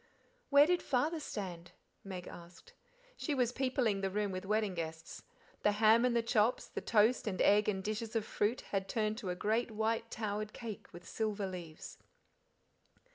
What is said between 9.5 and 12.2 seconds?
white towered cake with silver leaves.